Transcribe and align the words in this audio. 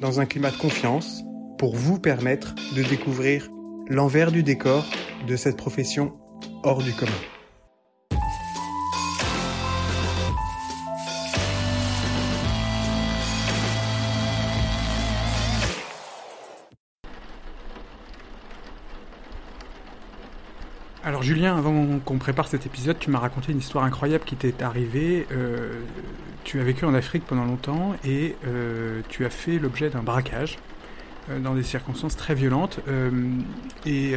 dans 0.00 0.20
un 0.20 0.26
climat 0.26 0.50
de 0.50 0.56
confiance, 0.56 1.22
pour 1.58 1.74
vous 1.74 1.98
permettre 1.98 2.54
de 2.76 2.82
découvrir 2.82 3.48
l'envers 3.88 4.30
du 4.30 4.42
décor 4.42 4.84
de 5.26 5.36
cette 5.36 5.56
profession 5.56 6.12
hors 6.62 6.82
du 6.82 6.92
commun. 6.92 7.37
Alors 21.04 21.22
Julien, 21.22 21.56
avant 21.56 22.00
qu'on 22.04 22.18
prépare 22.18 22.48
cet 22.48 22.66
épisode, 22.66 22.98
tu 22.98 23.10
m'as 23.10 23.20
raconté 23.20 23.52
une 23.52 23.58
histoire 23.58 23.84
incroyable 23.84 24.24
qui 24.24 24.34
t'est 24.34 24.62
arrivée. 24.62 25.26
Euh, 25.30 25.80
tu 26.42 26.58
as 26.58 26.64
vécu 26.64 26.84
en 26.84 26.94
Afrique 26.94 27.24
pendant 27.24 27.44
longtemps 27.44 27.94
et 28.04 28.34
euh, 28.46 29.00
tu 29.08 29.24
as 29.24 29.30
fait 29.30 29.58
l'objet 29.60 29.90
d'un 29.90 30.02
braquage 30.02 30.58
euh, 31.30 31.38
dans 31.38 31.54
des 31.54 31.62
circonstances 31.62 32.16
très 32.16 32.34
violentes. 32.34 32.80
Et, 33.86 34.14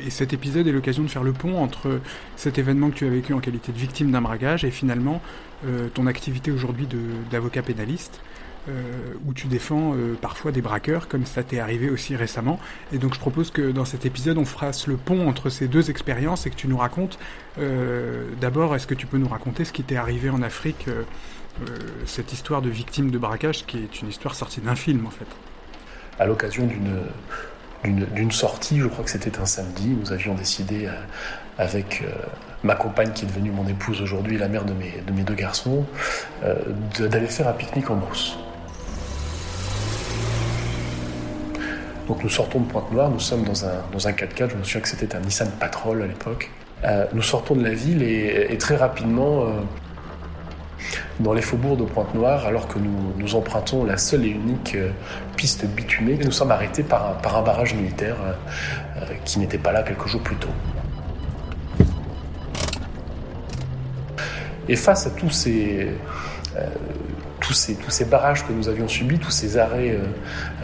et, 0.00 0.10
cet 0.10 0.34
épisode 0.34 0.66
est 0.66 0.72
l'occasion 0.72 1.02
de 1.02 1.08
faire 1.08 1.22
le 1.22 1.32
pont 1.32 1.62
entre 1.62 2.00
cet 2.36 2.58
événement 2.58 2.90
que 2.90 2.96
tu 2.96 3.06
as 3.06 3.10
vécu 3.10 3.32
en 3.32 3.40
qualité 3.40 3.72
de 3.72 3.78
victime 3.78 4.10
d'un 4.10 4.20
braquage 4.20 4.64
et 4.64 4.70
finalement 4.70 5.22
ton 5.94 6.06
activité 6.06 6.50
aujourd'hui 6.50 6.86
d'avocat 7.30 7.62
pénaliste. 7.62 8.20
Euh, 8.68 9.14
où 9.26 9.34
tu 9.34 9.48
défends 9.48 9.92
euh, 9.96 10.14
parfois 10.14 10.52
des 10.52 10.62
braqueurs, 10.62 11.08
comme 11.08 11.26
ça 11.26 11.42
t'est 11.42 11.58
arrivé 11.58 11.90
aussi 11.90 12.14
récemment. 12.14 12.60
Et 12.92 12.98
donc 12.98 13.12
je 13.12 13.18
propose 13.18 13.50
que 13.50 13.72
dans 13.72 13.84
cet 13.84 14.06
épisode, 14.06 14.38
on 14.38 14.44
fasse 14.44 14.86
le 14.86 14.96
pont 14.96 15.28
entre 15.28 15.50
ces 15.50 15.66
deux 15.66 15.90
expériences 15.90 16.46
et 16.46 16.50
que 16.50 16.54
tu 16.54 16.68
nous 16.68 16.76
racontes, 16.76 17.18
euh, 17.58 18.28
d'abord, 18.40 18.76
est-ce 18.76 18.86
que 18.86 18.94
tu 18.94 19.08
peux 19.08 19.18
nous 19.18 19.26
raconter 19.26 19.64
ce 19.64 19.72
qui 19.72 19.82
t'est 19.82 19.96
arrivé 19.96 20.30
en 20.30 20.42
Afrique, 20.42 20.86
cette 22.06 22.32
histoire 22.32 22.62
de 22.62 22.70
victime 22.70 23.10
de 23.10 23.18
braquage, 23.18 23.66
qui 23.66 23.78
est 23.78 24.00
une 24.00 24.08
histoire 24.08 24.36
sortie 24.36 24.60
d'un 24.60 24.76
film 24.76 25.06
en 25.06 25.10
fait 25.10 25.26
À 26.20 26.26
l'occasion 26.26 26.68
d'une 27.84 28.30
sortie, 28.30 28.78
je 28.78 28.86
crois 28.86 29.04
que 29.04 29.10
c'était 29.10 29.40
un 29.40 29.44
samedi, 29.44 29.88
nous 29.88 30.12
avions 30.12 30.34
décidé 30.34 30.88
avec 31.58 32.04
ma 32.62 32.76
compagne 32.76 33.10
qui 33.12 33.24
est 33.24 33.28
devenue 33.28 33.50
mon 33.50 33.66
épouse 33.66 34.00
aujourd'hui, 34.00 34.38
la 34.38 34.48
mère 34.48 34.64
de 34.64 34.72
mes, 34.72 35.02
de 35.04 35.12
mes 35.12 35.24
deux 35.24 35.34
garçons, 35.34 35.84
d'aller 37.00 37.26
faire 37.26 37.48
un 37.48 37.54
pique-nique 37.54 37.90
en 37.90 37.96
brousse. 37.96 38.38
Donc 42.12 42.24
nous 42.24 42.28
sortons 42.28 42.60
de 42.60 42.66
Pointe-Noire, 42.66 43.08
nous 43.08 43.18
sommes 43.18 43.42
dans 43.42 43.64
un, 43.64 43.72
dans 43.90 44.06
un 44.06 44.12
4x4, 44.12 44.50
je 44.50 44.56
me 44.56 44.64
souviens 44.64 44.82
que 44.82 44.88
c'était 44.88 45.16
un 45.16 45.20
Nissan 45.20 45.50
Patrol 45.58 46.02
à 46.02 46.06
l'époque. 46.06 46.50
Euh, 46.84 47.06
nous 47.14 47.22
sortons 47.22 47.54
de 47.54 47.64
la 47.64 47.72
ville 47.72 48.02
et, 48.02 48.54
très 48.58 48.76
rapidement, 48.76 49.44
euh, 49.44 49.46
dans 51.20 51.32
les 51.32 51.40
faubourgs 51.40 51.78
de 51.78 51.84
Pointe-Noire, 51.84 52.44
alors 52.44 52.68
que 52.68 52.78
nous, 52.78 53.34
empruntons 53.34 53.84
la 53.84 53.96
seule 53.96 54.26
et 54.26 54.28
unique 54.28 54.74
euh, 54.74 54.90
piste 55.38 55.64
bitumée, 55.64 56.18
nous 56.22 56.32
sommes 56.32 56.50
arrêtés 56.50 56.82
par 56.82 57.12
un, 57.12 57.14
par 57.14 57.38
un 57.38 57.42
barrage 57.42 57.72
militaire 57.72 58.16
qui 59.24 59.38
n'était 59.38 59.56
pas 59.56 59.72
là 59.72 59.82
quelques 59.82 60.06
jours 60.06 60.20
plus 60.20 60.36
tôt. 60.36 60.50
Et 64.68 64.76
face 64.76 65.06
à 65.06 65.10
tous 65.12 65.30
ces, 65.30 65.88
tous 67.52 67.58
ces, 67.58 67.74
tous 67.74 67.90
ces 67.90 68.06
barrages 68.06 68.46
que 68.46 68.52
nous 68.52 68.70
avions 68.70 68.88
subis, 68.88 69.18
tous 69.18 69.30
ces 69.30 69.58
arrêts 69.58 69.90
euh, 69.90 70.04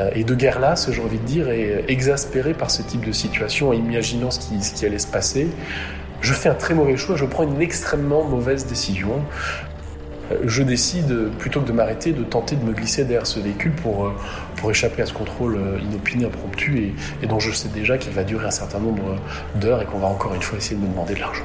euh, 0.01 0.11
et 0.15 0.25
de 0.25 0.35
guerre 0.35 0.59
là, 0.59 0.75
j'ai 0.91 1.03
envie 1.03 1.19
de 1.19 1.25
dire, 1.25 1.51
et 1.51 1.85
exaspéré 1.89 2.55
par 2.55 2.71
ce 2.71 2.81
type 2.81 3.05
de 3.05 3.13
situation, 3.13 3.75
imaginant 3.75 4.31
ce 4.31 4.41
qui, 4.41 4.63
ce 4.63 4.87
allait 4.87 4.99
se 4.99 5.07
passer, 5.07 5.49
je 6.23 6.33
fais 6.33 6.49
un 6.49 6.55
très 6.55 6.73
mauvais 6.73 6.97
choix, 6.97 7.15
je 7.15 7.27
prends 7.27 7.43
une 7.43 7.61
extrêmement 7.61 8.25
mauvaise 8.25 8.65
décision. 8.67 9.23
Euh, 10.33 10.37
je 10.47 10.63
décide, 10.63 11.29
plutôt 11.39 11.61
que 11.61 11.69
de 11.69 11.73
m'arrêter, 11.73 12.13
de 12.13 12.25
tenter 12.25 12.57
de 12.57 12.65
me 12.65 12.73
glisser 12.73 13.05
derrière 13.05 13.27
ce 13.27 13.39
véhicule 13.39 13.73
pour, 13.73 14.11
pour 14.57 14.71
échapper 14.71 15.03
à 15.03 15.07
ce 15.07 15.13
contrôle 15.13 15.59
inopiné, 15.83 16.25
impromptu, 16.25 16.79
et, 16.79 16.95
et 17.23 17.27
dont 17.27 17.39
je 17.39 17.53
sais 17.53 17.69
déjà 17.69 17.99
qu'il 17.99 18.15
va 18.15 18.25
durer 18.25 18.47
un 18.47 18.51
certain 18.51 18.79
nombre 18.79 19.17
d'heures 19.57 19.83
et 19.83 19.85
qu'on 19.85 19.99
va 19.99 20.07
encore 20.07 20.35
une 20.35 20.43
fois 20.43 20.57
essayer 20.57 20.77
de 20.77 20.81
me 20.81 20.89
demander 20.89 21.13
de 21.13 21.21
l'argent. 21.21 21.45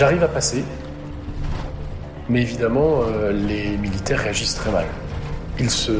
J'arrive 0.00 0.22
à 0.22 0.28
passer, 0.28 0.64
mais 2.30 2.40
évidemment, 2.40 3.02
euh, 3.02 3.32
les 3.32 3.76
militaires 3.76 4.20
réagissent 4.20 4.54
très 4.54 4.70
mal. 4.70 4.86
Ils 5.58 5.68
se 5.68 5.92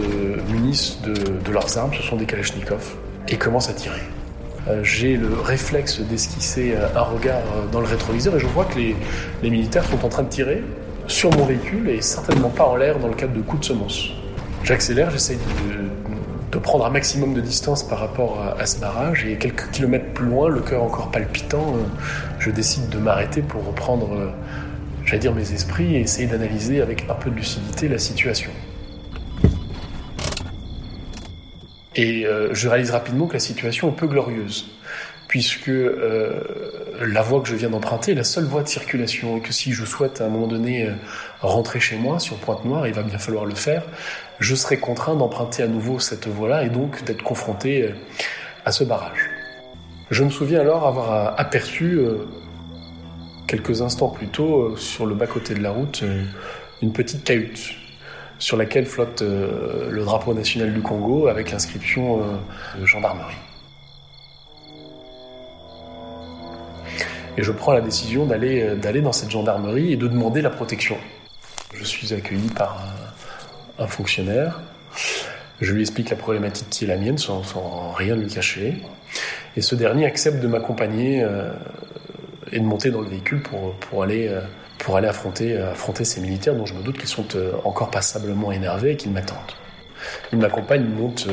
munissent 0.50 1.02
de, 1.02 1.52
leurs 1.52 1.76
armes, 1.76 1.92
ce 1.92 2.02
sont 2.02 2.16
des 2.16 2.24
kalachnikovs, 2.24 2.96
et 3.28 3.36
commencent 3.36 3.68
à 3.68 3.74
tirer. 3.74 4.00
Euh, 4.68 4.82
j'ai 4.82 5.18
le 5.18 5.34
réflexe 5.34 6.00
d'esquisser 6.00 6.72
euh, 6.74 6.86
un 6.96 7.02
regard 7.02 7.42
dans 7.72 7.80
le 7.80 7.86
rétroviseur 7.86 8.34
et 8.36 8.40
je 8.40 8.46
vois 8.46 8.64
que 8.64 8.78
les, 8.78 8.96
militaires 9.42 9.84
sont 9.84 10.02
en 10.02 10.08
train 10.08 10.22
de 10.22 10.30
tirer 10.30 10.64
sur 11.06 11.30
mon 11.36 11.44
véhicule 11.44 11.90
et 11.90 12.00
certainement 12.00 12.48
pas 12.48 12.64
en 12.64 12.76
l'air 12.76 12.98
dans 13.00 13.08
le 13.08 13.14
cadre 13.14 13.34
de 13.34 13.42
coups 13.42 13.60
de 13.60 13.66
semonce. 13.66 14.12
J'accélère, 14.64 15.10
j'essaye 15.10 15.36
de, 15.36 15.79
prendre 16.60 16.86
un 16.86 16.90
maximum 16.90 17.34
de 17.34 17.40
distance 17.40 17.82
par 17.82 17.98
rapport 17.98 18.40
à, 18.58 18.66
ce 18.66 18.80
barrage 18.80 19.24
et 19.24 19.36
quelques 19.36 19.70
kilomètres 19.70 20.12
plus 20.12 20.26
loin, 20.26 20.48
le 20.48 20.60
cœur 20.60 20.82
encore 20.82 21.10
palpitant, 21.10 21.74
je 22.38 22.50
décide 22.50 22.88
de 22.88 22.98
m'arrêter 22.98 23.42
pour 23.42 23.66
reprendre, 23.66 24.14
euh, 24.14 25.32
mes 25.34 25.52
esprits 25.52 25.96
et 25.96 26.00
essayer 26.00 26.28
d'analyser 26.28 26.80
avec 26.80 27.04
un 27.08 27.14
peu 27.14 27.30
de 27.30 27.36
lucidité 27.36 27.88
la 27.88 27.98
situation. 27.98 28.50
Et 31.96 32.24
euh, 32.24 32.54
je 32.54 32.68
réalise 32.68 32.92
rapidement 32.92 33.26
que 33.26 33.32
la 33.32 33.40
situation 33.40 33.88
est 33.88 33.96
peu 33.96 34.06
glorieuse, 34.06 34.70
puisque 35.30 35.68
euh, 35.68 36.42
la 37.00 37.22
voie 37.22 37.40
que 37.40 37.48
je 37.48 37.54
viens 37.54 37.70
d'emprunter 37.70 38.12
est 38.12 38.16
la 38.16 38.24
seule 38.24 38.44
voie 38.44 38.62
de 38.62 38.68
circulation, 38.68 39.38
et 39.38 39.40
que 39.40 39.52
si 39.52 39.72
je 39.72 39.84
souhaite 39.84 40.20
à 40.20 40.26
un 40.26 40.28
moment 40.28 40.48
donné 40.48 40.90
rentrer 41.40 41.78
chez 41.78 41.96
moi 41.96 42.18
sur 42.18 42.36
Pointe-Noire, 42.36 42.86
il 42.88 42.92
va 42.92 43.02
bien 43.02 43.18
falloir 43.18 43.44
le 43.46 43.54
faire, 43.54 43.84
je 44.40 44.54
serai 44.54 44.78
contraint 44.78 45.14
d'emprunter 45.14 45.62
à 45.62 45.68
nouveau 45.68 46.00
cette 46.00 46.26
voie-là 46.26 46.64
et 46.64 46.68
donc 46.68 47.04
d'être 47.04 47.22
confronté 47.22 47.94
à 48.64 48.72
ce 48.72 48.84
barrage. 48.84 49.30
Je 50.10 50.24
me 50.24 50.30
souviens 50.30 50.60
alors 50.60 50.88
avoir 50.88 51.38
aperçu, 51.38 51.98
euh, 51.98 52.26
quelques 53.46 53.80
instants 53.80 54.08
plus 54.08 54.26
tôt, 54.26 54.62
euh, 54.62 54.76
sur 54.76 55.06
le 55.06 55.14
bas-côté 55.14 55.54
de 55.54 55.62
la 55.62 55.70
route, 55.70 56.00
euh, 56.02 56.24
une 56.82 56.92
petite 56.92 57.22
cahute 57.22 57.74
sur 58.40 58.56
laquelle 58.56 58.86
flotte 58.86 59.20
le 59.22 60.02
drapeau 60.02 60.32
national 60.32 60.72
du 60.72 60.80
Congo 60.80 61.28
avec 61.28 61.50
l'inscription 61.50 62.22
gendarmerie. 62.84 63.36
Et 67.36 67.42
je 67.42 67.52
prends 67.52 67.72
la 67.72 67.80
décision 67.80 68.26
d'aller 68.26 68.76
d'aller 68.76 69.00
dans 69.00 69.12
cette 69.12 69.30
gendarmerie 69.30 69.92
et 69.92 69.96
de 69.96 70.08
demander 70.08 70.42
la 70.42 70.50
protection. 70.50 70.96
Je 71.72 71.84
suis 71.84 72.12
accueilli 72.12 72.48
par 72.48 72.82
un, 73.78 73.86
fonctionnaire. 73.86 74.60
Je 75.60 75.72
lui 75.72 75.82
explique 75.82 76.10
la 76.10 76.16
problématique 76.16 76.68
qui 76.68 76.84
est 76.84 76.88
la 76.88 76.96
mienne 76.96 77.16
sans, 77.16 77.92
rien 77.92 78.16
lui 78.16 78.26
cacher. 78.26 78.82
Et 79.56 79.62
ce 79.62 79.74
dernier 79.74 80.04
accepte 80.04 80.40
de 80.40 80.48
m'accompagner 80.48 81.22
euh, 81.22 81.50
et 82.50 82.58
de 82.58 82.64
monter 82.64 82.90
dans 82.90 83.00
le 83.00 83.08
véhicule 83.08 83.40
pour, 83.40 83.74
pour 83.74 84.02
aller, 84.02 84.28
euh, 84.28 84.40
pour 84.78 84.96
aller 84.96 85.08
affronter, 85.08 85.56
euh, 85.56 85.72
affronter 85.72 86.04
ces 86.04 86.20
militaires 86.20 86.54
dont 86.54 86.66
je 86.66 86.74
me 86.74 86.82
doute 86.82 86.98
qu'ils 86.98 87.08
sont 87.08 87.26
encore 87.64 87.90
passablement 87.90 88.52
énervés 88.52 88.92
et 88.92 88.96
qu'ils 88.96 89.12
m'attendent. 89.12 89.38
Il 90.32 90.38
m'accompagne, 90.38 90.84
monte 90.84 91.28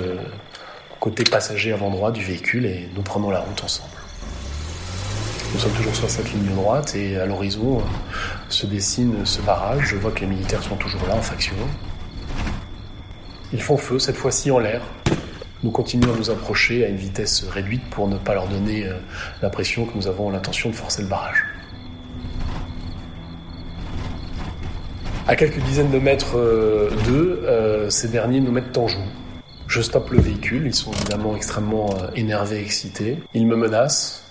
côté 0.99 1.23
passager 1.23 1.73
avant 1.73 1.89
droit 1.89 2.11
du 2.11 2.23
véhicule 2.23 2.65
et 2.65 2.89
nous 2.95 3.01
prenons 3.01 3.29
la 3.29 3.39
route 3.39 3.63
ensemble. 3.63 3.96
Nous 5.53 5.59
sommes 5.59 5.71
toujours 5.71 5.95
sur 5.95 6.09
cette 6.09 6.31
ligne 6.33 6.53
droite 6.55 6.95
et 6.95 7.17
à 7.17 7.25
l'horizon 7.25 7.81
se 8.49 8.65
dessine 8.65 9.25
ce 9.25 9.41
barrage. 9.41 9.85
Je 9.87 9.95
vois 9.95 10.11
que 10.11 10.19
les 10.19 10.27
militaires 10.27 10.61
sont 10.61 10.75
toujours 10.75 11.05
là 11.07 11.15
en 11.15 11.21
faction. 11.21 11.55
Ils 13.53 13.61
font 13.61 13.77
feu, 13.77 13.97
cette 13.97 14.17
fois-ci 14.17 14.51
en 14.51 14.59
l'air, 14.59 14.81
nous 15.63 15.71
continuons 15.71 16.13
à 16.13 16.17
nous 16.17 16.29
approcher 16.29 16.85
à 16.85 16.89
une 16.89 16.97
vitesse 16.97 17.45
réduite 17.49 17.83
pour 17.89 18.07
ne 18.07 18.17
pas 18.17 18.33
leur 18.33 18.47
donner 18.47 18.85
euh, 18.85 18.93
l'impression 19.41 19.85
que 19.85 19.95
nous 19.95 20.07
avons 20.07 20.29
l'intention 20.29 20.69
de 20.69 20.75
forcer 20.75 21.01
le 21.01 21.07
barrage. 21.07 21.45
À 25.27 25.35
quelques 25.35 25.59
dizaines 25.59 25.91
de 25.91 25.99
mètres 25.99 26.37
euh, 26.37 26.91
d'eux, 27.05 27.41
euh, 27.45 27.89
ces 27.89 28.09
derniers 28.09 28.39
nous 28.39 28.51
mettent 28.51 28.77
en 28.77 28.87
joue. 28.87 28.99
Je 29.67 29.81
stoppe 29.81 30.11
le 30.11 30.19
véhicule, 30.19 30.67
ils 30.67 30.75
sont 30.75 30.91
évidemment 30.93 31.35
extrêmement 31.35 31.89
énervés, 32.15 32.61
excités. 32.61 33.17
Ils 33.33 33.47
me 33.47 33.55
menacent. 33.55 34.23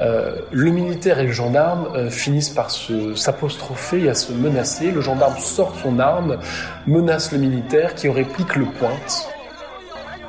Euh, 0.00 0.36
le 0.52 0.70
militaire 0.70 1.18
et 1.18 1.24
le 1.24 1.32
gendarme 1.32 1.88
euh, 1.94 2.10
finissent 2.10 2.50
par 2.50 2.70
s'apostropher 2.70 4.04
et 4.04 4.08
à 4.08 4.14
se 4.14 4.32
menacer. 4.32 4.90
Le 4.90 5.00
gendarme 5.00 5.36
sort 5.38 5.74
son 5.82 5.98
arme, 5.98 6.38
menace 6.86 7.32
le 7.32 7.38
militaire 7.38 7.94
qui 7.94 8.08
en 8.08 8.12
réplique 8.12 8.54
le 8.54 8.66
pointe. 8.66 9.28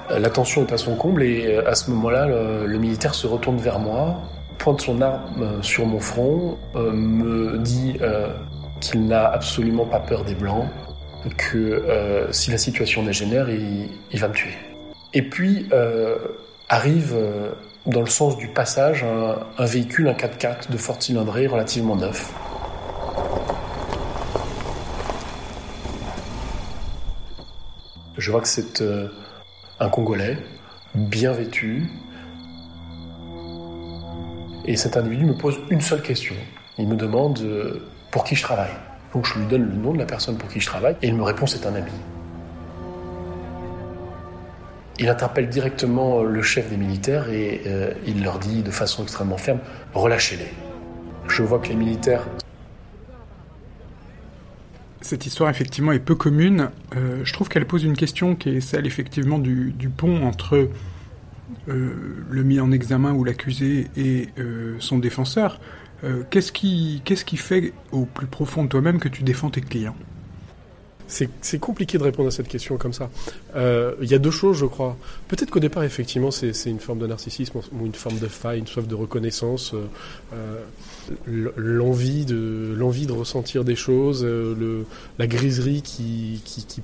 Euh, 0.09 0.19
la 0.19 0.29
tension 0.29 0.65
est 0.65 0.73
à 0.73 0.77
son 0.77 0.95
comble 0.95 1.23
et 1.23 1.57
à 1.57 1.75
ce 1.75 1.91
moment-là, 1.91 2.27
le, 2.27 2.77
militaire 2.79 3.13
se 3.13 3.27
retourne 3.27 3.57
vers 3.57 3.79
moi, 3.79 4.21
pointe 4.57 4.81
son 4.81 5.01
arme 5.01 5.61
sur 5.61 5.85
mon 5.85 5.99
front, 5.99 6.57
me 6.75 7.57
dit 7.59 7.99
qu'il 8.81 9.05
n'a 9.05 9.27
absolument 9.27 9.85
pas 9.85 9.99
peur 9.99 10.25
des 10.25 10.35
blancs, 10.35 10.65
que 11.37 12.27
si 12.31 12.49
la 12.49 12.57
situation 12.57 13.03
dégénère, 13.03 13.49
il 13.49 14.19
va 14.19 14.27
me 14.27 14.33
tuer. 14.33 14.53
Et 15.13 15.21
puis 15.21 15.69
arrive 16.69 17.15
dans 17.89 18.01
le 18.01 18.07
sens 18.07 18.37
du 18.37 18.47
passage 18.47 19.03
un, 19.03 19.65
véhicule, 19.65 20.07
un 20.07 20.13
4x4 20.13 20.69
de 20.69 20.77
forte 20.77 21.01
cylindrée 21.01 21.47
relativement 21.47 21.95
neuf. 21.95 22.31
Je 28.17 28.31
vois 28.31 28.41
que 28.41 28.47
c'est 28.47 28.81
euh, 28.81 29.07
un 29.79 29.89
Congolais, 29.89 30.37
bien 30.93 31.31
vêtu. 31.31 31.89
Et 34.65 34.75
cet 34.75 34.97
individu 34.97 35.25
me 35.25 35.33
pose 35.33 35.57
une 35.69 35.81
seule 35.81 36.01
question. 36.01 36.35
Il 36.77 36.87
me 36.87 36.95
demande 36.95 37.39
euh, 37.39 37.87
pour 38.11 38.23
qui 38.23 38.35
je 38.35 38.43
travaille. 38.43 38.75
Donc 39.13 39.25
je 39.25 39.39
lui 39.39 39.47
donne 39.47 39.63
le 39.63 39.75
nom 39.75 39.93
de 39.93 39.97
la 39.97 40.05
personne 40.05 40.37
pour 40.37 40.49
qui 40.49 40.59
je 40.59 40.67
travaille 40.67 40.95
et 41.01 41.07
il 41.07 41.15
me 41.15 41.23
répond 41.23 41.47
c'est 41.47 41.65
un 41.65 41.73
ami. 41.73 41.91
Il 45.01 45.07
interpelle 45.07 45.47
directement 45.47 46.23
le 46.23 46.41
chef 46.41 46.69
des 46.69 46.75
militaires 46.75 47.29
et 47.29 47.61
euh, 47.65 47.93
il 48.05 48.21
leur 48.21 48.37
dit 48.37 48.63
de 48.63 48.71
façon 48.71 49.03
extrêmement 49.03 49.37
ferme 49.37 49.59
relâchez-les. 49.93 50.49
Je 51.29 51.41
vois 51.41 51.59
que 51.59 51.69
les 51.69 51.75
militaires. 51.75 52.27
Cette 54.99 55.25
histoire 55.25 55.49
effectivement 55.49 55.93
est 55.93 55.99
peu 55.99 56.15
commune. 56.15 56.69
Euh, 56.95 57.21
je 57.23 57.31
trouve 57.31 57.47
qu'elle 57.47 57.65
pose 57.65 57.85
une 57.85 57.95
question 57.95 58.35
qui 58.35 58.49
est 58.49 58.61
celle 58.61 58.85
effectivement 58.85 59.39
du, 59.39 59.73
pont 59.95 60.25
entre 60.25 60.69
euh, 61.69 61.93
le 62.29 62.43
mis 62.43 62.59
en 62.59 62.73
examen 62.73 63.13
ou 63.13 63.23
l'accusé 63.23 63.87
et 63.95 64.27
son 64.79 64.99
défenseur. 64.99 65.61
qu'est-ce 66.29 66.51
qui 66.51 67.37
fait 67.37 67.71
au 67.93 68.05
plus 68.05 68.27
profond 68.27 68.65
de 68.65 68.69
toi-même 68.69 68.99
que 68.99 69.07
tu 69.07 69.23
défends 69.23 69.49
tes 69.49 69.61
clients? 69.61 69.95
C'est 71.09 71.59
compliqué 71.59 71.97
de 71.97 72.03
répondre 72.03 72.27
à 72.27 72.31
cette 72.31 72.47
question 72.47 72.77
comme 72.77 72.93
ça. 72.93 73.09
Euh, 73.55 73.95
il 74.01 74.09
y 74.09 74.13
a 74.13 74.19
deux 74.19 74.31
choses, 74.31 74.57
je 74.57 74.65
crois. 74.65 74.95
Peut-être 75.27 75.49
qu'au 75.49 75.59
départ, 75.59 75.83
effectivement, 75.83 76.29
c'est 76.31 76.53
une 76.65 76.79
forme 76.79 76.99
de 76.99 77.07
narcissisme 77.07 77.59
ou 77.73 77.85
une 77.85 77.95
forme 77.95 78.19
de 78.19 78.27
faille, 78.27 78.59
une 78.59 78.67
soif 78.67 78.87
de 78.87 78.95
reconnaissance, 78.95 79.73
euh, 79.73 79.85
euh 80.33 80.59
l'envie 81.25 82.25
de 82.25 83.11
ressentir 83.11 83.63
des 83.63 83.75
choses, 83.75 84.23
la 85.17 85.25
griserie 85.25 85.81
qui, 85.81 86.39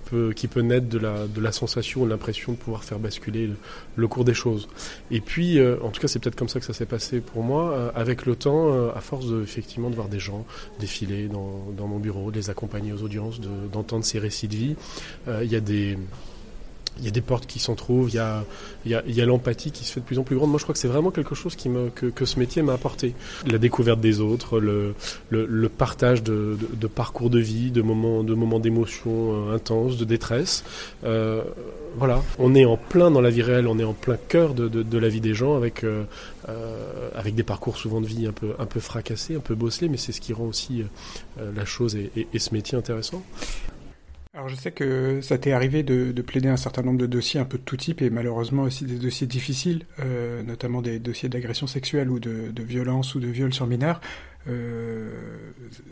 peut 0.09 0.61
naître 0.61 0.89
de 0.89 0.97
la 0.97 1.27
de 1.27 1.39
la 1.39 1.51
sensation, 1.51 2.07
l'impression 2.07 2.53
de 2.53 2.57
pouvoir 2.57 2.83
faire 2.83 2.97
basculer 2.97 3.51
le, 3.95 4.07
cours 4.07 4.25
des 4.25 4.33
choses. 4.33 4.67
Et 5.11 5.21
puis, 5.21 5.61
en 5.61 5.89
tout 5.89 6.01
cas, 6.01 6.07
c'est 6.07 6.17
peut-être 6.17 6.35
comme 6.35 6.49
ça 6.49 6.59
que 6.59 6.65
ça 6.65 6.73
s'est 6.73 6.87
passé 6.87 7.21
pour 7.21 7.43
moi. 7.43 7.91
avec 7.93 8.25
le 8.25 8.35
temps, 8.35 8.89
à 8.95 8.99
force 8.99 9.27
de 9.27 9.43
effectivement 9.43 9.91
de 9.91 9.95
voir 9.95 10.07
des 10.07 10.17
gens 10.17 10.43
défiler 10.79 11.27
dans 11.27 11.87
mon 11.87 11.99
bureau, 11.99 12.31
de 12.31 12.37
les 12.37 12.49
accompagner 12.49 12.93
aux 12.93 13.03
audiences, 13.03 13.39
d'entendre 13.71 14.05
ces 14.05 14.14
récits 14.19 14.47
de 14.47 14.55
vie, 14.55 14.75
il 15.27 15.51
y 15.51 15.55
a 15.55 15.59
des 15.59 15.97
il 16.99 17.05
y 17.05 17.07
a 17.07 17.11
des 17.11 17.21
portes 17.21 17.45
qui 17.45 17.59
y 17.59 18.17
a, 18.17 18.43
il 18.85 18.91
y 18.91 18.95
a, 18.95 19.03
il 19.07 19.15
y 19.15 19.21
a 19.21 19.25
l'empathie 19.25 19.71
qui 19.71 19.83
se 19.83 19.91
fait 19.91 19.99
de 19.99 20.05
plus 20.05 20.19
en 20.19 20.23
plus 20.23 20.35
grande. 20.35 20.49
Moi, 20.49 20.59
je 20.59 20.63
crois 20.63 20.73
que 20.73 20.79
c'est 20.79 20.87
vraiment 20.87 21.11
quelque 21.11 21.35
chose 21.35 21.55
que, 21.55 22.09
que 22.09 22.25
ce 22.25 22.39
métier 22.39 22.61
m'a 22.61 22.73
apporté. 22.73 23.13
La 23.47 23.57
découverte 23.57 23.99
des 23.99 24.21
autres, 24.21 24.59
le, 24.59 24.95
le, 25.29 25.69
partage 25.69 26.23
de, 26.23 26.57
de, 26.73 26.87
parcours 26.87 27.29
de 27.29 27.39
vie, 27.39 27.71
de 27.71 27.81
moments, 27.81 28.23
de 28.23 28.33
moments 28.33 28.59
d'émotion 28.59 29.49
euh, 29.49 29.55
intenses, 29.55 29.97
de 29.97 30.05
détresse. 30.05 30.63
Euh, 31.03 31.43
voilà, 31.97 32.21
on 32.39 32.55
est 32.55 32.65
en 32.65 32.77
plein 32.77 33.09
dans 33.09 33.21
la 33.21 33.29
vie 33.29 33.41
réelle, 33.41 33.67
on 33.67 33.79
est 33.79 33.83
en 33.83 33.93
plein 33.93 34.17
cœur 34.27 34.53
de, 34.53 34.67
de, 34.67 34.97
la 34.97 35.07
vie 35.07 35.21
des 35.21 35.33
gens 35.33 35.55
avec, 35.55 35.83
euh, 35.83 36.03
euh 36.49 37.09
avec 37.15 37.35
des 37.35 37.43
parcours 37.43 37.77
souvent 37.77 38.01
de 38.01 38.05
vie 38.05 38.27
un 38.27 38.33
peu, 38.33 38.53
un 38.59 38.65
peu 38.65 38.81
fracassés, 38.81 39.35
un 39.35 39.39
peu 39.39 39.55
bosselés, 39.55 39.87
mais 39.87 39.97
c'est 39.97 40.11
ce 40.11 40.19
qui 40.19 40.33
rend 40.33 40.45
aussi 40.45 40.83
euh, 41.39 41.51
la 41.55 41.63
chose 41.63 41.95
et, 41.95 42.27
et 42.33 42.39
ce 42.39 42.53
métier 42.53 42.77
intéressant. 42.77 43.23
Alors 44.35 44.49
je 44.49 44.55
sais 44.55 44.71
que 44.71 45.21
ça 45.21 45.37
t'est 45.37 45.53
arrivé 45.53 45.81
de, 45.81 46.11
de, 46.11 46.21
plaider 46.21 46.49
un 46.49 46.57
certain 46.57 46.81
nombre 46.81 46.97
de 46.97 47.05
dossiers 47.05 47.39
un 47.39 47.45
peu 47.45 47.57
de 47.57 47.63
tout 47.63 47.77
type 47.77 48.01
et 48.01 48.09
malheureusement 48.09 48.63
aussi 48.63 48.83
des 48.83 48.97
dossiers 48.97 49.27
difficiles, 49.27 49.85
euh, 50.01 50.43
notamment 50.43 50.81
des 50.81 50.99
dossiers 50.99 51.29
d'agression 51.29 51.67
sexuelle 51.67 52.09
ou 52.09 52.19
de, 52.19 52.51
violence 52.57 53.15
ou 53.15 53.21
de 53.21 53.27
viol 53.27 53.53
sur 53.53 53.65
mineurs. 53.65 54.01
Euh, 54.49 55.09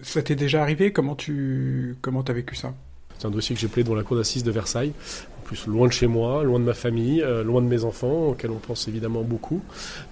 ça 0.01 0.21
t'est 0.21 0.35
déjà 0.35 0.61
arrivé? 0.61 0.91
Comment 0.91 1.15
tu 1.15 1.95
comment 2.01 2.21
as 2.21 2.33
vécu 2.33 2.55
ça? 2.55 2.73
C'est 3.17 3.27
un 3.27 3.31
dossier 3.31 3.55
que 3.55 3.61
j'ai 3.61 3.69
plaidé 3.69 3.85
devant 3.85 3.95
la 3.95 4.03
cour 4.03 4.17
d'assises 4.17 4.43
de 4.43 4.51
Versailles, 4.51 4.91
en 5.39 5.45
plus 5.45 5.65
loin 5.65 5.87
de 5.87 5.93
chez 5.93 6.07
moi, 6.07 6.43
loin 6.43 6.59
de 6.59 6.65
ma 6.65 6.73
famille, 6.73 7.21
euh, 7.21 7.45
loin 7.45 7.61
de 7.61 7.67
mes 7.67 7.85
enfants, 7.85 8.27
auxquels 8.27 8.51
on 8.51 8.57
pense 8.57 8.89
évidemment 8.89 9.21
beaucoup. 9.21 9.61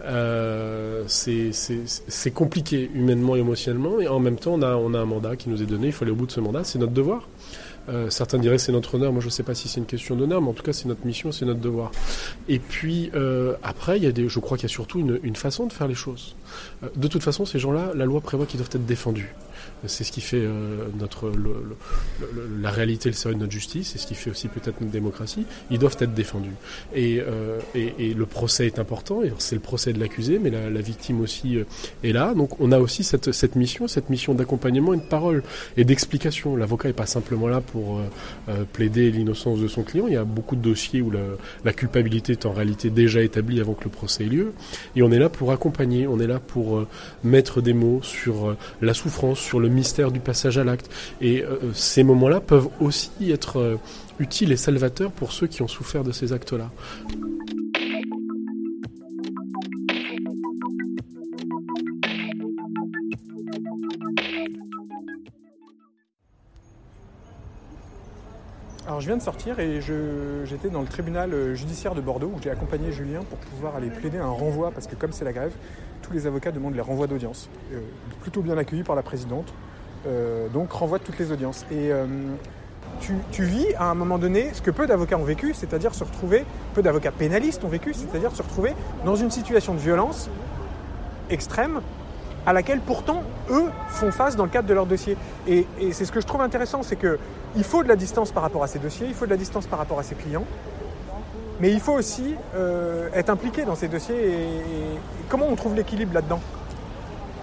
Euh, 0.06 1.04
c'est 1.08 2.32
compliqué 2.34 2.90
humainement 2.96 3.36
et 3.36 3.40
émotionnellement 3.40 4.00
et 4.00 4.08
en 4.08 4.22
même 4.22 4.38
temps 4.38 4.54
on 4.54 4.62
a, 4.62 4.78
on 4.78 4.94
a 4.94 5.00
un 5.00 5.06
mandat 5.06 5.36
qui 5.36 5.50
nous 5.50 5.62
est 5.62 5.66
donné, 5.66 5.88
il 5.88 5.92
faut 5.92 6.06
aller 6.06 6.14
au 6.14 6.16
bout 6.16 6.28
de 6.28 6.32
ce 6.32 6.40
mandat, 6.40 6.64
c'est 6.64 6.80
notre 6.80 6.94
devoir. 6.94 7.28
Euh, 7.90 8.10
certains 8.10 8.38
diraient 8.38 8.58
c'est 8.58 8.72
notre 8.72 8.96
honneur. 8.96 9.12
Moi, 9.12 9.22
je 9.22 9.28
ne 9.28 9.32
sais 9.32 9.44
pas 9.44 9.56
si 9.56 9.68
c'est 9.68 9.80
une 9.80 9.86
question 9.86 10.16
d'honneur, 10.16 10.42
mais 10.42 10.50
en 10.50 10.54
tout 10.54 10.64
cas, 10.64 10.74
c'est 10.74 10.88
notre 10.88 11.06
mission, 11.06 11.32
c'est 11.32 11.46
notre 11.46 11.60
devoir. 11.60 11.92
Et 12.48 12.60
puis 12.60 13.12
euh, 13.16 13.56
après, 13.64 13.98
il 13.98 14.04
y 14.04 14.08
a 14.08 14.12
des, 14.12 14.28
je 14.28 14.40
crois 14.40 14.58
qu'il 14.58 14.70
y 14.70 14.72
a 14.72 14.74
surtout 14.74 15.00
une, 15.00 15.36
façon 15.36 15.66
de 15.66 15.74
faire 15.74 15.88
les 15.88 15.96
choses. 15.96 16.36
Euh, 16.84 16.90
de 16.96 17.08
toute 17.08 17.24
façon, 17.24 17.46
ces 17.46 17.60
gens-là, 17.60 17.92
la 17.96 18.06
loi 18.06 18.22
prévoit 18.22 18.46
qu'ils 18.46 18.60
doivent 18.60 18.70
être 18.74 18.86
défendus. 18.86 19.34
C'est 19.88 20.04
ce 20.04 20.12
qui 20.12 20.22
fait 20.22 20.42
euh, 20.42 20.86
notre 21.00 21.30
le, 21.30 21.56
le, 22.20 22.62
la 22.62 22.70
réalité, 22.70 23.10
le 23.10 23.16
sérieux 23.16 23.36
de 23.36 23.42
notre 23.42 23.52
justice, 23.52 23.92
c'est 23.92 23.98
ce 23.98 24.08
qui 24.08 24.16
fait 24.16 24.30
aussi 24.30 24.48
peut-être 24.48 24.80
notre 24.82 24.92
démocratie. 24.92 25.46
Ils 25.70 25.80
doivent 25.80 25.98
être 26.00 26.14
défendus. 26.14 26.54
Et, 26.94 27.20
euh, 27.20 27.60
et, 27.76 27.94
et 27.98 28.14
le 28.14 28.26
procès 28.26 28.68
est 28.68 28.80
important. 28.80 29.22
C'est 29.40 29.56
le 29.56 29.62
procès 29.62 29.94
de 29.94 30.00
l'accusé, 30.00 30.40
mais 30.40 30.50
la, 30.50 30.70
la, 30.70 30.82
victime 30.82 31.22
aussi 31.22 31.58
euh, 31.58 31.64
est 32.04 32.12
là. 32.12 32.34
Donc 32.34 32.60
on 32.60 32.72
a 32.72 32.80
aussi 32.80 33.04
cette, 33.04 33.32
cette 33.32 33.56
mission, 33.56 33.88
cette 33.88 34.10
mission 34.10 34.34
d'accompagnement 34.34 34.94
et 34.94 34.98
de 34.98 35.02
parole 35.02 35.44
et 35.78 35.84
d'explication. 35.84 36.56
L'avocat 36.56 36.90
est 36.90 36.94
pas 36.94 37.06
simplement 37.06 37.48
là 37.48 37.62
pour 37.62 37.98
euh, 37.98 38.04
euh, 38.50 38.64
plaider 38.72 39.12
l'innocence 39.12 39.60
de 39.60 39.68
son 39.68 39.84
client. 39.84 40.06
Il 40.08 40.14
y 40.14 40.18
a 40.18 40.24
beaucoup 40.24 40.56
de 40.56 40.62
dossiers 40.62 41.02
où 41.02 41.10
la, 41.12 41.22
la 41.66 41.74
culpabilité 41.74 42.34
est 42.34 42.46
en 42.46 42.52
réalité 42.52 42.90
déjà 42.90 43.22
établie 43.22 43.60
avant 43.60 43.74
que 43.74 43.86
le 43.86 43.90
procès 43.90 44.26
ait 44.26 44.28
lieu. 44.28 44.54
Et 44.96 45.02
on 45.02 45.12
est 45.12 45.20
là 45.20 45.30
pour 45.30 45.52
accompagner. 45.52 46.08
On 46.08 46.20
est 46.20 46.28
là 46.28 46.40
pour 46.40 46.86
mettre 47.24 47.62
des 47.62 47.74
mots 47.74 48.02
sur 48.04 48.56
la 48.82 48.94
souffrance, 48.94 49.40
sur 49.40 49.60
le 49.60 49.70
mystère 49.72 50.12
du 50.12 50.20
passage 50.20 50.58
à 50.58 50.64
l'acte. 50.64 50.90
Et 51.22 51.44
euh, 51.44 51.74
ces 51.74 52.04
moments-là 52.04 52.40
peuvent 52.40 52.70
aussi 52.80 53.32
être 53.32 53.60
euh, 53.60 53.78
utiles 54.20 54.52
et 54.52 54.58
salvateurs 54.58 55.12
pour 55.12 55.32
ceux 55.32 55.48
qui 55.48 55.62
ont 55.62 55.68
souffert 55.68 56.04
de 56.04 56.12
ces 56.12 56.34
actes-là. 56.34 56.70
Alors 68.88 69.00
je 69.00 69.08
viens 69.08 69.16
de 69.16 69.22
sortir 69.22 69.58
et 69.60 69.80
j'étais 69.80 70.70
dans 70.70 70.82
le 70.82 70.88
tribunal 70.88 71.34
euh, 71.34 71.56
judiciaire 71.56 71.96
de 71.96 72.02
Bordeaux 72.02 72.34
où 72.36 72.42
j'ai 72.44 72.50
accompagné 72.50 72.92
Julien 72.92 73.22
pour 73.24 73.38
pouvoir 73.38 73.76
aller 73.76 73.90
plaider 73.90 74.18
un 74.18 74.28
renvoi 74.28 74.72
parce 74.72 74.86
que 74.86 74.96
comme 74.96 75.14
c'est 75.14 75.24
la 75.24 75.32
grève, 75.32 75.54
tous 76.02 76.12
les 76.12 76.28
avocats 76.28 76.52
demandent 76.52 76.76
les 76.76 76.82
renvois 76.82 77.08
d'audience. 77.08 77.50
Plutôt 78.22 78.42
bien 78.42 78.58
accueilli 78.58 78.84
par 78.84 78.96
la 78.96 79.02
présidente. 79.02 79.54
Euh, 80.08 80.48
donc 80.50 80.72
renvoi 80.72 80.98
de 80.98 81.04
toutes 81.04 81.20
les 81.20 81.32
audiences. 81.32 81.66
Et 81.72 81.92
euh, 81.92 82.06
tu, 83.32 83.44
vis 83.44 83.68
à 83.76 83.86
un 83.86 83.96
moment 83.96 84.18
donné 84.18 84.50
ce 84.54 84.62
que 84.62 84.72
peu 84.72 84.88
d'avocats 84.88 85.18
ont 85.18 85.24
vécu, 85.24 85.54
c'est-à-dire 85.54 85.94
se 85.94 86.04
retrouver, 86.04 86.46
peu 86.74 86.82
d'avocats 86.82 87.12
pénalistes 87.12 87.64
ont 87.64 87.70
vécu, 87.70 87.94
c'est-à-dire 87.94 88.36
se 88.36 88.42
retrouver 88.42 88.74
dans 89.06 89.16
une 89.16 89.32
situation 89.32 89.74
de 89.74 89.80
violence 89.80 90.30
extrême 91.30 91.82
à 92.46 92.54
laquelle 92.54 92.80
pourtant 92.80 93.24
eux 93.52 93.70
font 93.90 94.12
face 94.12 94.36
dans 94.36 94.44
le 94.44 94.50
cadre 94.50 94.68
de 94.68 94.74
leur 94.74 94.88
dossier. 94.88 95.18
Et, 95.48 95.66
c'est 95.92 96.06
ce 96.06 96.12
que 96.12 96.22
je 96.22 96.26
trouve 96.26 96.42
intéressant, 96.42 96.82
c'est 96.82 96.96
qu'il 96.96 97.64
faut 97.64 97.84
de 97.84 97.88
la 97.88 97.96
distance 97.96 98.32
par 98.32 98.44
rapport 98.44 98.64
à 98.64 98.68
ces 98.68 98.80
dossiers, 98.80 99.08
il 99.08 99.14
faut 99.14 99.26
de 99.26 99.32
la 99.32 99.38
distance 99.38 99.68
par 99.68 99.78
rapport 99.78 100.00
à 100.00 100.04
ces 100.04 100.16
clients, 100.16 100.46
mais 101.60 101.72
il 101.72 101.80
faut 101.80 101.94
aussi 101.94 102.36
euh, 102.56 103.10
être 103.14 103.30
impliqué 103.30 103.64
dans 103.66 103.76
ces 103.76 103.88
dossiers 103.88 104.16
et 104.16 104.48
comment 105.30 105.46
on 105.48 105.56
trouve 105.56 105.76
l'équilibre 105.76 106.16
là-dedans? 106.16 106.42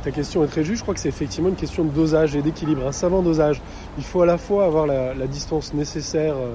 Ta 0.03 0.11
question 0.11 0.45
est 0.45 0.49
très 0.49 0.65
juste. 0.65 0.79
Je 0.79 0.83
crois 0.83 0.95
que 0.95 1.01
c'est 1.01 1.09
effectivement 1.09 1.49
une 1.49 1.57
question 1.57 1.85
de 1.85 1.91
dosage 1.91 2.37
et 2.37 2.43
d'équilibre, 2.43 2.87
un 2.87 2.93
savant 2.93 3.23
dosage. 3.23 3.61
Il 3.99 4.05
faut 4.05 4.23
à 4.23 4.27
la 4.27 4.39
fois 4.39 4.65
avoir 4.65 4.87
la, 4.87 5.27
distance 5.27 5.75
nécessaire 5.75 6.35
euh, 6.37 6.55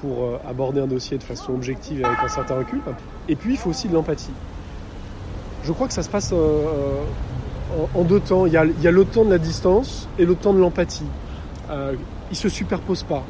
pour 0.00 0.24
euh, 0.24 0.38
aborder 0.48 0.80
un 0.80 0.86
dossier 0.86 1.18
de 1.18 1.22
façon 1.22 1.52
objective 1.52 2.00
et 2.00 2.04
avec 2.04 2.18
un 2.20 2.28
certain 2.28 2.56
recul, 2.56 2.80
et 3.28 3.36
puis 3.36 3.52
il 3.52 3.56
faut 3.56 3.70
aussi 3.70 3.88
de 3.88 3.94
l'empathie. 3.94 4.32
Je 5.64 5.72
crois 5.72 5.86
que 5.86 5.92
ça 5.92 6.02
se 6.02 6.08
passe 6.08 6.32
euh, 6.32 7.02
en, 7.94 8.04
deux 8.04 8.20
temps. 8.20 8.46
Il 8.46 8.52
y, 8.52 8.56
a, 8.56 8.64
il 8.64 8.82
le 8.82 9.04
temps 9.04 9.24
de 9.24 9.30
la 9.30 9.38
distance 9.38 10.08
et 10.18 10.24
le 10.24 10.34
temps 10.34 10.54
de 10.54 10.58
l'empathie. 10.58 11.04
Ils 12.30 12.36
se 12.36 12.48
superposent 12.48 13.02
pas. 13.02 13.24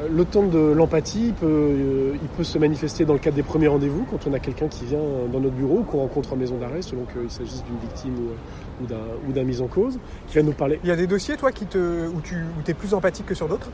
Euh, 0.00 0.08
le 0.14 0.24
temps 0.24 0.42
de 0.42 0.58
l'empathie, 0.58 1.28
il 1.28 1.32
peut, 1.34 1.46
euh, 1.46 2.12
il 2.20 2.28
peut 2.28 2.44
se 2.44 2.58
manifester 2.58 3.04
dans 3.04 3.14
le 3.14 3.18
cadre 3.18 3.36
des 3.36 3.42
premiers 3.42 3.68
rendez-vous, 3.68 4.04
quand 4.10 4.26
on 4.26 4.32
a 4.34 4.38
quelqu'un 4.38 4.68
qui 4.68 4.84
vient 4.84 5.00
dans 5.32 5.40
notre 5.40 5.54
bureau 5.54 5.82
qu'on 5.82 5.98
rencontre 5.98 6.32
en 6.32 6.36
maison 6.36 6.56
d'arrêt, 6.58 6.82
selon 6.82 7.04
qu'il 7.04 7.30
s'agisse 7.30 7.64
d'une 7.64 7.78
victime 7.78 8.14
ou, 8.18 8.84
ou 9.28 9.32
d'un, 9.32 9.44
mise 9.44 9.62
en 9.62 9.66
cause, 9.68 9.98
qui 10.26 10.36
va 10.36 10.42
nous 10.42 10.52
parler. 10.52 10.80
Il 10.84 10.88
y 10.88 10.92
a 10.92 10.96
des 10.96 11.06
dossiers, 11.06 11.36
toi, 11.36 11.50
qui 11.52 11.66
te, 11.66 12.08
où 12.08 12.20
tu 12.22 12.34
où 12.34 12.70
es 12.70 12.74
plus 12.74 12.92
empathique 12.94 13.26
que 13.26 13.34
sur 13.34 13.48
d'autres? 13.48 13.70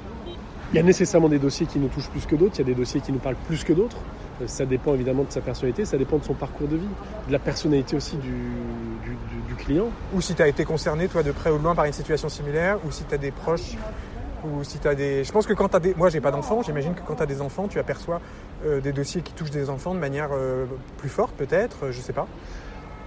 Il 0.73 0.76
y 0.76 0.79
a 0.79 0.83
nécessairement 0.83 1.29
des 1.29 1.38
dossiers 1.38 1.67
qui 1.67 1.79
nous 1.79 1.88
touchent 1.88 2.09
plus 2.09 2.25
que 2.25 2.35
d'autres, 2.37 2.55
il 2.57 2.59
y 2.61 2.62
a 2.62 2.67
des 2.67 2.75
dossiers 2.75 3.00
qui 3.00 3.12
nous 3.12 3.19
parlent 3.19 3.37
plus 3.47 3.62
que 3.64 3.73
d'autres. 3.73 3.99
Euh, 4.41 4.47
Ça 4.47 4.64
dépend 4.64 4.95
évidemment 4.95 5.25
de 5.25 5.31
sa 5.33 5.41
personnalité, 5.41 5.85
ça 5.85 5.99
dépend 5.99 6.19
de 6.19 6.25
son 6.25 6.35
parcours 6.35 6.69
de 6.69 6.76
vie, 6.76 6.88
de 7.29 7.33
la 7.33 7.38
personnalité 7.38 7.97
aussi 7.97 8.17
du- 8.17 8.31
du 9.49 9.55
client. 9.57 9.88
Ou 10.14 10.21
si 10.23 10.35
tu 10.35 10.41
as 10.43 10.49
été 10.49 10.64
concerné, 10.64 11.09
toi, 11.09 11.23
de 11.23 11.31
près 11.33 11.50
ou 11.50 11.59
de 11.59 11.62
loin 11.62 11.75
par 11.75 11.85
une 11.85 11.93
situation 11.93 12.29
similaire, 12.31 12.79
ou 12.87 12.91
si 12.91 13.05
tu 13.05 13.14
as 13.14 13.19
des 13.19 13.31
proches, 13.31 13.76
ou 14.45 14.65
si 14.65 14.79
tu 14.79 14.89
as 14.89 14.95
des... 14.95 15.25
Je 15.25 15.33
pense 15.33 15.47
que 15.47 15.53
quand 15.53 15.69
tu 15.69 15.77
as 15.77 15.81
des... 15.81 15.95
Moi, 15.95 16.09
j'ai 16.09 16.21
pas 16.21 16.31
d'enfants, 16.31 16.63
j'imagine 16.63 16.95
que 16.95 17.01
quand 17.07 17.17
tu 17.17 17.23
as 17.23 17.27
des 17.27 17.41
enfants, 17.41 17.69
tu 17.69 17.79
aperçois 17.79 18.21
euh, 18.65 18.81
des 18.81 18.93
dossiers 18.93 19.23
qui 19.23 19.33
touchent 19.33 19.51
des 19.51 19.71
enfants 19.71 19.95
de 19.95 20.01
manière 20.01 20.31
euh, 20.33 20.67
plus 20.99 21.09
forte, 21.09 21.35
peut-être, 21.37 21.85
euh, 21.85 21.93
je 21.93 22.01
sais 22.01 22.13
pas. 22.13 22.27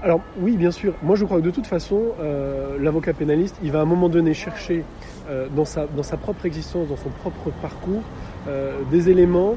Alors 0.03 0.21
oui, 0.39 0.57
bien 0.57 0.71
sûr. 0.71 0.93
Moi, 1.01 1.15
je 1.15 1.25
crois 1.25 1.39
que 1.39 1.45
de 1.45 1.51
toute 1.51 1.65
façon, 1.65 2.11
l'avocat 2.79 3.13
pénaliste, 3.13 3.55
il 3.63 3.71
va 3.71 3.79
à 3.79 3.81
un 3.81 3.85
moment 3.85 4.09
donné 4.09 4.35
chercher 4.35 4.83
dans, 5.55 5.65
sa, 5.65 5.87
dans 5.87 6.03
sa 6.03 6.17
propre 6.17 6.45
existence, 6.45 6.89
dans 6.89 6.97
son 6.97 7.09
propre 7.09 7.49
parcours, 7.61 8.03
des 8.91 9.09
éléments 9.09 9.55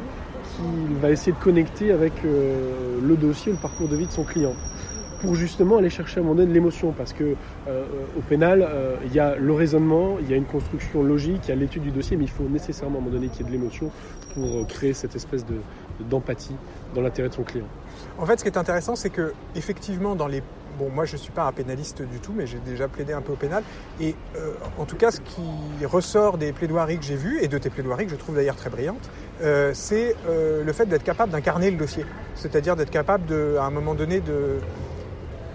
qu'il 0.56 0.96
va 0.96 1.10
essayer 1.10 1.32
de 1.32 1.42
connecter 1.42 1.92
avec 1.92 2.12
le 2.22 3.16
dossier, 3.16 3.52
le 3.52 3.58
parcours 3.58 3.88
de 3.88 3.96
vie 3.96 4.06
de 4.06 4.12
son 4.12 4.24
client 4.24 4.54
pour 5.20 5.34
justement 5.34 5.78
aller 5.78 5.90
chercher 5.90 6.18
à 6.18 6.20
un 6.20 6.22
moment 6.26 6.36
donné 6.36 6.48
de 6.48 6.54
l'émotion 6.54 6.92
parce 6.92 7.12
que 7.12 7.34
euh, 7.68 7.84
au 8.16 8.20
pénal 8.20 8.62
euh, 8.62 8.96
il 9.04 9.14
y 9.14 9.20
a 9.20 9.36
le 9.36 9.52
raisonnement, 9.52 10.16
il 10.20 10.30
y 10.30 10.34
a 10.34 10.36
une 10.36 10.44
construction 10.44 11.02
logique, 11.02 11.42
il 11.44 11.48
y 11.48 11.52
a 11.52 11.56
l'étude 11.56 11.82
du 11.82 11.90
dossier 11.90 12.16
mais 12.16 12.24
il 12.24 12.30
faut 12.30 12.48
nécessairement 12.48 12.98
à 12.98 13.00
un 13.00 13.04
moment 13.04 13.16
donné 13.16 13.28
qu'il 13.28 13.40
y 13.40 13.48
ait 13.48 13.52
de 13.52 13.56
l'émotion 13.56 13.90
pour 14.34 14.44
euh, 14.44 14.64
créer 14.64 14.92
cette 14.92 15.16
espèce 15.16 15.44
de 15.44 15.56
d'empathie 16.08 16.54
dans 16.94 17.00
l'intérêt 17.00 17.28
de 17.28 17.34
son 17.34 17.42
client. 17.42 17.66
En 18.18 18.26
fait, 18.26 18.38
ce 18.38 18.44
qui 18.44 18.48
est 18.48 18.56
intéressant, 18.56 18.94
c'est 18.94 19.10
que 19.10 19.32
effectivement, 19.56 20.14
dans 20.14 20.28
les 20.28 20.44
bon, 20.78 20.90
moi, 20.94 21.04
je 21.04 21.16
suis 21.16 21.32
pas 21.32 21.42
un 21.42 21.50
pénaliste 21.50 22.02
du 22.02 22.20
tout, 22.20 22.32
mais 22.32 22.46
j'ai 22.46 22.60
déjà 22.60 22.86
plaidé 22.86 23.12
un 23.12 23.20
peu 23.20 23.32
au 23.32 23.36
pénal. 23.36 23.64
Et 24.00 24.14
en 24.78 24.84
tout 24.84 24.94
cas, 24.94 25.10
ce 25.10 25.20
qui 25.20 25.84
ressort 25.84 26.38
des 26.38 26.52
plaidoiries 26.52 26.98
que 26.98 27.04
j'ai 27.04 27.16
vues 27.16 27.40
et 27.42 27.48
de 27.48 27.58
tes 27.58 27.68
plaidoiries, 27.68 28.04
que 28.04 28.12
je 28.12 28.16
trouve 28.16 28.36
d'ailleurs 28.36 28.54
très 28.54 28.70
brillantes, 28.70 29.10
c'est 29.72 30.14
le 30.28 30.72
fait 30.72 30.86
d'être 30.86 31.02
capable 31.02 31.32
d'incarner 31.32 31.72
le 31.72 31.76
dossier, 31.76 32.06
c'est-à-dire 32.36 32.76
d'être 32.76 32.90
capable, 32.90 33.26
de, 33.26 33.56
à 33.58 33.64
un 33.64 33.70
moment 33.70 33.96
donné, 33.96 34.20
de 34.20 34.60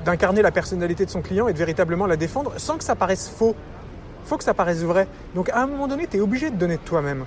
d'incarner 0.03 0.41
la 0.41 0.51
personnalité 0.51 1.05
de 1.05 1.09
son 1.09 1.21
client 1.21 1.47
et 1.47 1.53
de 1.53 1.57
véritablement 1.57 2.05
la 2.05 2.17
défendre 2.17 2.53
sans 2.57 2.77
que 2.77 2.83
ça 2.83 2.95
paraisse 2.95 3.29
faux. 3.29 3.55
faut 4.25 4.37
que 4.37 4.43
ça 4.43 4.53
paraisse 4.53 4.83
vrai. 4.83 5.07
Donc 5.35 5.49
à 5.49 5.61
un 5.61 5.67
moment 5.67 5.87
donné, 5.87 6.07
tu 6.07 6.17
es 6.17 6.19
obligé 6.19 6.49
de 6.49 6.55
donner 6.55 6.77
de 6.77 6.81
toi-même. 6.81 7.25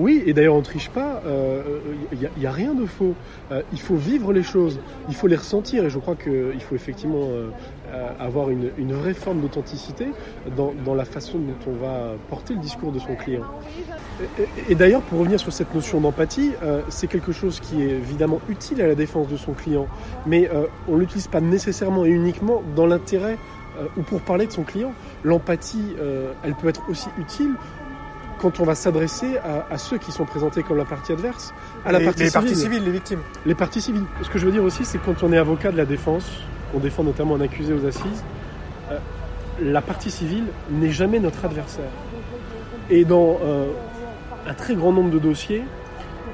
Oui, 0.00 0.22
et 0.26 0.32
d'ailleurs 0.32 0.54
on 0.54 0.60
ne 0.60 0.64
triche 0.64 0.88
pas, 0.88 1.22
il 2.12 2.18
n'y 2.18 2.26
a, 2.26 2.30
y 2.38 2.46
a 2.46 2.52
rien 2.52 2.74
de 2.74 2.86
faux. 2.86 3.14
Euh, 3.52 3.62
il 3.72 3.80
faut 3.80 3.96
vivre 3.96 4.32
les 4.32 4.42
choses, 4.42 4.80
il 5.08 5.14
faut 5.14 5.26
les 5.26 5.36
ressentir, 5.36 5.84
et 5.84 5.90
je 5.90 5.98
crois 5.98 6.16
qu'il 6.16 6.60
faut 6.60 6.74
effectivement 6.74 7.28
euh, 7.28 7.50
avoir 8.18 8.50
une, 8.50 8.92
vraie 8.92 9.14
forme 9.14 9.40
d'authenticité 9.40 10.06
dans, 10.56 10.94
la 10.94 11.04
façon 11.04 11.38
dont 11.38 11.70
on 11.70 11.74
va 11.74 12.14
porter 12.28 12.54
le 12.54 12.60
discours 12.60 12.92
de 12.92 12.98
son 12.98 13.14
client. 13.14 13.42
Et, 14.68 14.74
d'ailleurs, 14.74 15.02
pour 15.02 15.18
revenir 15.18 15.40
sur 15.40 15.52
cette 15.52 15.74
notion 15.74 16.00
d'empathie, 16.00 16.52
euh, 16.62 16.82
c'est 16.88 17.06
quelque 17.06 17.32
chose 17.32 17.60
qui 17.60 17.82
est 17.82 17.90
évidemment 17.90 18.40
utile 18.48 18.80
à 18.82 18.86
la 18.86 18.94
défense 18.94 19.28
de 19.28 19.36
son 19.36 19.52
client, 19.52 19.86
mais 20.26 20.48
euh, 20.50 20.66
on 20.88 20.94
ne 20.94 21.00
l'utilise 21.00 21.28
pas 21.28 21.40
nécessairement 21.40 22.04
et 22.04 22.10
uniquement 22.10 22.62
dans 22.76 22.86
l'intérêt 22.86 23.36
euh, 23.78 23.86
ou 23.96 24.02
pour 24.02 24.20
parler 24.20 24.46
de 24.46 24.52
son 24.52 24.64
client. 24.64 24.92
L'empathie, 25.22 25.94
euh, 26.00 26.32
elle 26.42 26.54
peut 26.54 26.68
être 26.68 26.82
aussi 26.88 27.08
utile 27.18 27.54
quand 28.40 28.58
on 28.58 28.64
va 28.64 28.74
s'adresser 28.74 29.36
à, 29.38 29.66
à, 29.70 29.76
ceux 29.78 29.98
qui 29.98 30.12
sont 30.12 30.24
présentés 30.24 30.62
comme 30.62 30.78
la 30.78 30.86
partie 30.86 31.12
adverse, 31.12 31.52
à 31.84 31.92
la 31.92 31.98
les, 31.98 32.06
partie 32.06 32.20
les 32.20 32.30
civile. 32.30 32.48
parties 32.48 32.60
civiles, 32.60 32.84
les 32.84 32.90
victimes. 32.90 33.20
Les 33.44 33.54
parties 33.54 33.80
civiles. 33.82 34.04
Ce 34.22 34.30
que 34.30 34.38
je 34.38 34.46
veux 34.46 34.52
dire 34.52 34.64
aussi, 34.64 34.84
c'est 34.84 34.98
que 34.98 35.04
quand 35.04 35.22
on 35.22 35.32
est 35.32 35.38
avocat 35.38 35.70
de 35.70 35.76
la 35.76 35.84
défense, 35.84 36.24
on 36.74 36.78
défend 36.78 37.04
notamment 37.04 37.34
un 37.34 37.42
accusé 37.42 37.74
aux 37.74 37.84
assises, 37.84 38.24
euh, 38.90 38.98
la 39.62 39.82
partie 39.82 40.10
civile 40.10 40.44
n'est 40.70 40.90
jamais 40.90 41.20
notre 41.20 41.44
adversaire. 41.44 41.90
Et 42.88 43.04
dans 43.04 43.38
euh, 43.42 43.66
un 44.48 44.54
très 44.54 44.74
grand 44.74 44.92
nombre 44.92 45.10
de 45.10 45.18
dossiers, 45.18 45.62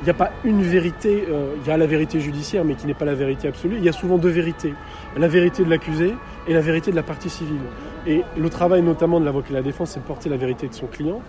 il 0.00 0.04
n'y 0.04 0.10
a 0.10 0.14
pas 0.14 0.30
une 0.44 0.62
vérité, 0.62 1.24
euh, 1.28 1.54
il 1.60 1.68
y 1.68 1.70
a 1.70 1.76
la 1.76 1.86
vérité 1.86 2.20
judiciaire, 2.20 2.64
mais 2.64 2.74
qui 2.74 2.86
n'est 2.86 2.94
pas 2.94 3.04
la 3.04 3.14
vérité 3.14 3.48
absolue. 3.48 3.76
Il 3.78 3.84
y 3.84 3.88
a 3.88 3.92
souvent 3.92 4.18
deux 4.18 4.28
vérités. 4.30 4.74
La 5.16 5.26
vérité 5.26 5.64
de 5.64 5.70
l'accusé 5.70 6.14
et 6.46 6.52
la 6.52 6.60
vérité 6.60 6.90
de 6.90 6.96
la 6.96 7.02
partie 7.02 7.30
civile. 7.30 7.62
Et 8.06 8.22
le 8.36 8.50
travail 8.50 8.82
notamment 8.82 9.18
de 9.18 9.24
l'avocat 9.24 9.50
de 9.50 9.54
la 9.54 9.62
défense, 9.62 9.90
c'est 9.90 10.00
de 10.00 10.04
porter 10.04 10.28
la 10.28 10.36
vérité 10.36 10.68
de 10.68 10.74
son 10.74 10.86
client, 10.86 11.20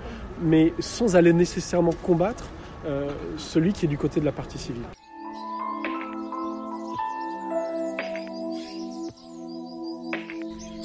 mais 0.42 0.74
sans 0.80 1.16
aller 1.16 1.34
nécessairement 1.34 1.94
combattre 2.04 2.46
euh, 2.86 3.10
celui 3.38 3.74
qui 3.74 3.86
est 3.86 3.90
du 3.90 3.98
côté 3.98 4.20
de 4.20 4.26
la 4.26 4.32
partie 4.32 4.58
civile. 4.58 4.84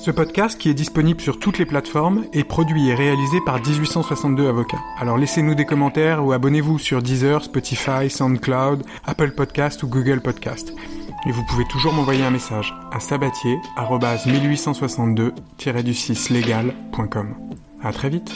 Ce 0.03 0.11
podcast, 0.11 0.59
qui 0.59 0.69
est 0.69 0.75
disponible 0.75 1.21
sur 1.21 1.39
toutes 1.39 1.59
les 1.59 1.65
plateformes, 1.65 2.25
est 2.33 2.43
produit 2.43 2.89
et 2.89 2.95
réalisé 2.95 3.39
par 3.47 3.61
1862 3.61 4.49
avocats. 4.49 4.83
Alors 4.99 5.17
laissez-nous 5.17 5.55
des 5.55 5.65
commentaires 5.65 6.27
ou 6.27 6.33
abonnez-vous 6.33 6.81
sur 6.81 7.03
Deezer, 7.03 7.45
Spotify, 7.45 8.11
SoundCloud, 8.11 8.83
Apple 9.05 9.31
Podcast 9.31 9.85
ou 9.85 9.87
Google 9.87 10.21
Podcast. 10.21 10.75
Et 11.25 11.31
vous 11.31 11.45
pouvez 11.45 11.65
toujours 11.67 11.93
m'envoyer 11.93 12.25
un 12.25 12.33
message 12.33 12.75
à 12.91 12.99
sabatier 12.99 13.57
1862 14.27 15.35
du 15.85 15.95
6 15.95 16.31
legal.com. 16.31 17.37
À 17.81 17.93
très 17.93 18.09
vite. 18.09 18.33